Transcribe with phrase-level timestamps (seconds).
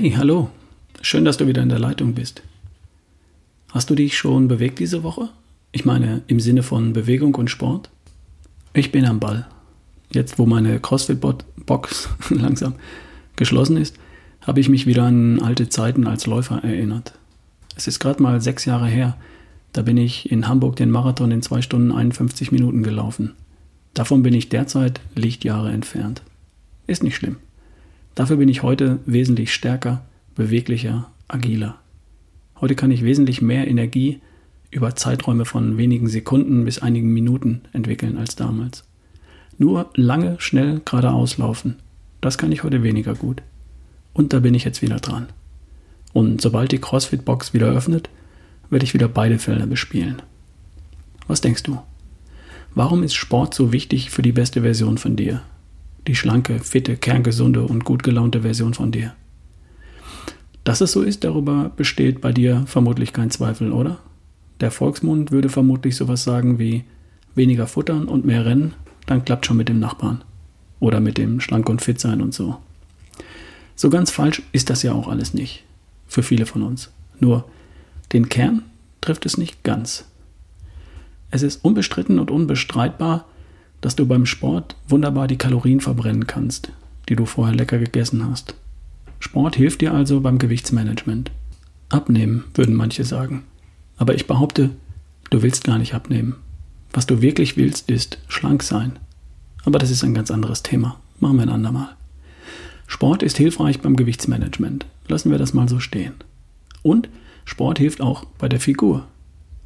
[0.00, 0.48] Hey, hallo.
[1.02, 2.44] Schön, dass du wieder in der Leitung bist.
[3.72, 5.30] Hast du dich schon bewegt diese Woche?
[5.72, 7.90] Ich meine im Sinne von Bewegung und Sport?
[8.74, 9.48] Ich bin am Ball.
[10.12, 12.74] Jetzt, wo meine CrossFit-Box langsam
[13.34, 13.96] geschlossen ist,
[14.42, 17.14] habe ich mich wieder an alte Zeiten als Läufer erinnert.
[17.74, 19.16] Es ist gerade mal sechs Jahre her.
[19.72, 23.32] Da bin ich in Hamburg den Marathon in zwei Stunden 51 Minuten gelaufen.
[23.94, 26.22] Davon bin ich derzeit Lichtjahre entfernt.
[26.86, 27.38] Ist nicht schlimm.
[28.14, 30.04] Dafür bin ich heute wesentlich stärker,
[30.34, 31.78] beweglicher, agiler.
[32.60, 34.20] Heute kann ich wesentlich mehr Energie
[34.70, 38.84] über Zeiträume von wenigen Sekunden bis einigen Minuten entwickeln als damals.
[39.56, 41.76] Nur lange, schnell geradeaus laufen,
[42.20, 43.42] das kann ich heute weniger gut.
[44.12, 45.28] Und da bin ich jetzt wieder dran.
[46.12, 48.08] Und sobald die CrossFit-Box wieder öffnet,
[48.70, 50.22] werde ich wieder beide Felder bespielen.
[51.26, 51.78] Was denkst du?
[52.74, 55.42] Warum ist Sport so wichtig für die beste Version von dir?
[56.06, 59.14] Die schlanke, fitte, kerngesunde und gut gelaunte Version von dir.
[60.64, 63.98] Dass es so ist, darüber besteht bei dir vermutlich kein Zweifel, oder?
[64.60, 66.84] Der Volksmund würde vermutlich sowas sagen wie
[67.34, 68.74] weniger futtern und mehr rennen,
[69.06, 70.22] dann klappt schon mit dem Nachbarn.
[70.80, 72.58] Oder mit dem schlank und fit sein und so.
[73.76, 75.64] So ganz falsch ist das ja auch alles nicht.
[76.06, 76.90] Für viele von uns.
[77.20, 77.48] Nur
[78.12, 78.62] den Kern
[79.00, 80.04] trifft es nicht ganz.
[81.30, 83.26] Es ist unbestritten und unbestreitbar,
[83.80, 86.72] dass du beim Sport wunderbar die Kalorien verbrennen kannst,
[87.08, 88.54] die du vorher lecker gegessen hast.
[89.20, 91.30] Sport hilft dir also beim Gewichtsmanagement.
[91.88, 93.44] Abnehmen, würden manche sagen.
[93.96, 94.70] Aber ich behaupte,
[95.30, 96.36] du willst gar nicht abnehmen.
[96.92, 98.98] Was du wirklich willst, ist schlank sein.
[99.64, 100.98] Aber das ist ein ganz anderes Thema.
[101.20, 101.96] Machen wir ein andermal.
[102.86, 104.86] Sport ist hilfreich beim Gewichtsmanagement.
[105.08, 106.14] Lassen wir das mal so stehen.
[106.82, 107.08] Und
[107.44, 109.06] Sport hilft auch bei der Figur.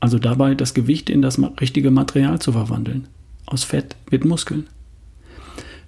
[0.00, 3.08] Also dabei, das Gewicht in das richtige Material zu verwandeln.
[3.46, 4.66] Aus Fett wird Muskeln.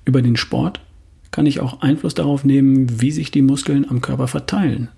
[0.04, 0.80] Über den Sport
[1.30, 4.88] kann ich auch Einfluss darauf nehmen, wie sich die Muskeln am Körper verteilen.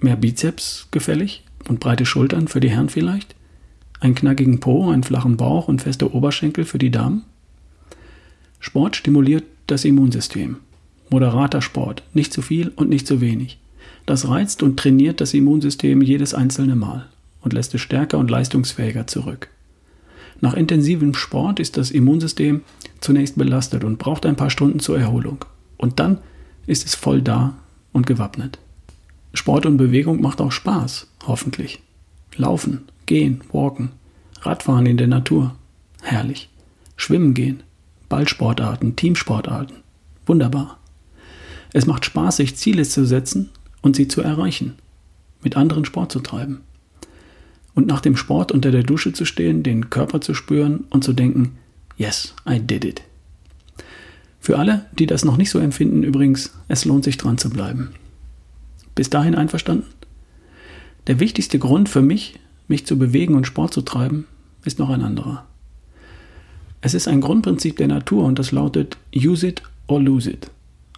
[0.00, 3.34] Mehr Bizeps gefällig und breite Schultern für die Herren vielleicht?
[4.00, 7.24] Einen knackigen Po, einen flachen Bauch und feste Oberschenkel für die Damen?
[8.60, 10.56] Sport stimuliert das Immunsystem.
[11.08, 13.58] Moderater Sport, nicht zu viel und nicht zu wenig.
[14.06, 17.06] Das reizt und trainiert das Immunsystem jedes einzelne Mal
[17.42, 19.48] und lässt es stärker und leistungsfähiger zurück.
[20.40, 22.62] Nach intensivem Sport ist das Immunsystem
[23.00, 25.44] zunächst belastet und braucht ein paar Stunden zur Erholung.
[25.76, 26.18] Und dann
[26.66, 27.54] ist es voll da
[27.92, 28.58] und gewappnet.
[29.32, 31.82] Sport und Bewegung macht auch Spaß, hoffentlich.
[32.36, 33.92] Laufen, gehen, walken,
[34.40, 35.54] Radfahren in der Natur.
[36.02, 36.50] Herrlich.
[36.96, 37.62] Schwimmen gehen,
[38.08, 39.76] Ballsportarten, Teamsportarten.
[40.26, 40.78] Wunderbar.
[41.72, 43.50] Es macht Spaß, sich Ziele zu setzen
[43.82, 44.74] und sie zu erreichen,
[45.42, 46.60] mit anderen Sport zu treiben
[47.76, 51.12] und nach dem Sport unter der Dusche zu stehen, den Körper zu spüren und zu
[51.12, 51.58] denken,
[51.96, 53.02] yes, I did it.
[54.40, 57.90] Für alle, die das noch nicht so empfinden, übrigens, es lohnt sich dran zu bleiben.
[58.94, 59.86] Bis dahin einverstanden?
[61.06, 64.26] Der wichtigste Grund für mich, mich zu bewegen und Sport zu treiben,
[64.64, 65.44] ist noch ein anderer.
[66.80, 70.50] Es ist ein Grundprinzip der Natur und das lautet use it or lose it.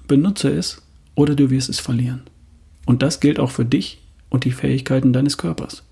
[0.06, 0.80] Benutze es
[1.16, 2.22] oder du wirst es verlieren.
[2.86, 5.82] Und das gilt auch für dich und die Fähigkeiten deines Körpers.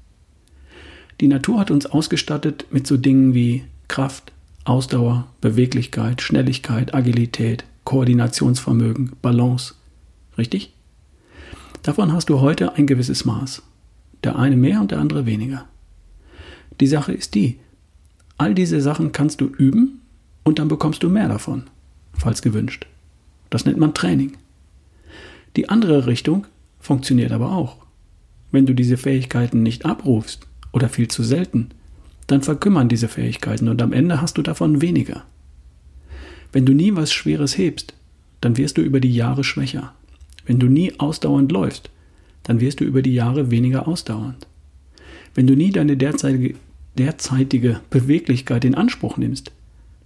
[1.21, 4.32] Die Natur hat uns ausgestattet mit so Dingen wie Kraft,
[4.65, 9.75] Ausdauer, Beweglichkeit, Schnelligkeit, Agilität, Koordinationsvermögen, Balance.
[10.37, 10.75] Richtig?
[11.82, 13.62] Davon hast du heute ein gewisses Maß.
[14.25, 15.66] Der eine mehr und der andere weniger.
[16.81, 17.59] Die Sache ist die,
[18.37, 20.03] all diese Sachen kannst du üben
[20.43, 21.65] und dann bekommst du mehr davon,
[22.12, 22.87] falls gewünscht.
[23.48, 24.37] Das nennt man Training.
[25.56, 26.47] Die andere Richtung
[26.81, 27.77] funktioniert aber auch.
[28.50, 31.70] Wenn du diese Fähigkeiten nicht abrufst, oder viel zu selten,
[32.26, 35.25] dann verkümmern diese Fähigkeiten und am Ende hast du davon weniger.
[36.53, 37.94] Wenn du nie was Schweres hebst,
[38.42, 39.94] dann wirst du über die Jahre schwächer.
[40.44, 41.88] Wenn du nie ausdauernd läufst,
[42.42, 44.47] dann wirst du über die Jahre weniger ausdauernd.
[45.34, 46.56] Wenn du nie deine derzeitige,
[46.98, 49.53] derzeitige Beweglichkeit in Anspruch nimmst,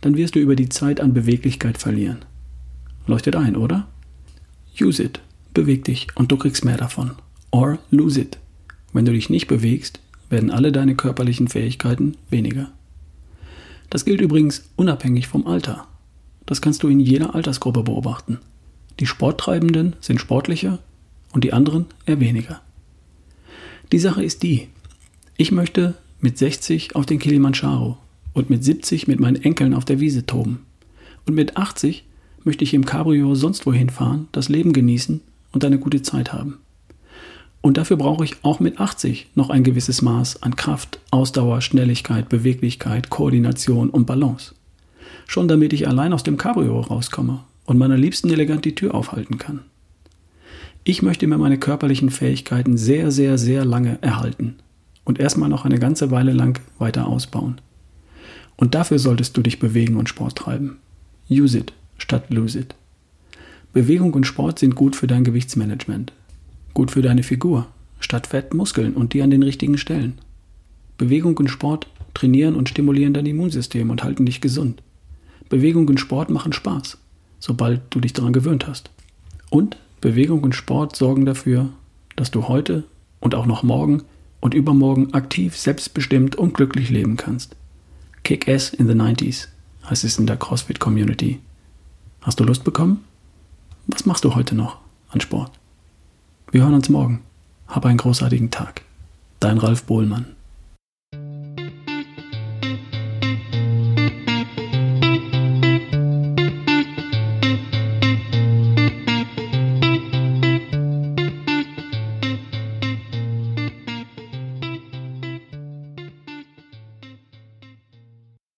[0.02, 2.18] dann wirst du über die Zeit an Beweglichkeit verlieren.
[3.08, 3.88] Leuchtet ein, oder?
[4.80, 5.20] Use it,
[5.52, 7.10] beweg dich und du kriegst mehr davon.
[7.50, 8.38] Or lose it.
[8.92, 9.98] Wenn du dich nicht bewegst,
[10.30, 12.70] werden alle deine körperlichen Fähigkeiten weniger.
[13.90, 15.86] Das gilt übrigens unabhängig vom Alter.
[16.46, 18.38] Das kannst du in jeder Altersgruppe beobachten.
[19.00, 20.78] Die Sporttreibenden sind sportlicher
[21.32, 22.60] und die anderen eher weniger.
[23.92, 24.68] Die Sache ist die,
[25.36, 27.98] ich möchte mit 60 auf den Kilimanjaro
[28.32, 30.64] und mit 70 mit meinen Enkeln auf der Wiese toben.
[31.26, 32.04] Und mit 80
[32.44, 35.20] möchte ich im Cabrio sonst wohin fahren, das Leben genießen
[35.52, 36.58] und eine gute Zeit haben.
[37.62, 42.28] Und dafür brauche ich auch mit 80 noch ein gewisses Maß an Kraft, Ausdauer, Schnelligkeit,
[42.28, 44.54] Beweglichkeit, Koordination und Balance.
[45.26, 49.38] Schon damit ich allein aus dem Cabrio rauskomme und meiner Liebsten elegant die Tür aufhalten
[49.38, 49.60] kann.
[50.84, 54.56] Ich möchte mir meine körperlichen Fähigkeiten sehr, sehr, sehr lange erhalten
[55.04, 57.60] und erstmal noch eine ganze Weile lang weiter ausbauen.
[58.56, 60.78] Und dafür solltest du dich bewegen und Sport treiben.
[61.30, 61.72] Use it
[62.02, 62.74] statt lose it.
[63.72, 66.12] Bewegung und Sport sind gut für dein Gewichtsmanagement.
[66.74, 67.66] Gut für deine Figur,
[67.98, 70.18] statt Fett Muskeln und die an den richtigen Stellen.
[70.98, 74.82] Bewegung und Sport trainieren und stimulieren dein Immunsystem und halten dich gesund.
[75.48, 76.98] Bewegung und Sport machen Spaß,
[77.38, 78.90] sobald du dich daran gewöhnt hast.
[79.50, 81.70] Und Bewegung und Sport sorgen dafür,
[82.16, 82.84] dass du heute
[83.20, 84.02] und auch noch morgen
[84.40, 87.56] und übermorgen aktiv, selbstbestimmt und glücklich leben kannst.
[88.22, 89.48] Kick Ass in the 90s
[89.88, 91.40] heißt es in der CrossFit Community.
[92.20, 93.04] Hast du Lust bekommen?
[93.86, 94.78] Was machst du heute noch
[95.08, 95.59] an Sport?
[96.52, 97.22] Wir hören uns morgen.
[97.68, 98.82] Hab einen großartigen Tag.
[99.38, 100.26] Dein Ralf Bohlmann.